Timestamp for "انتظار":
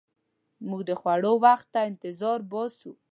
1.91-2.39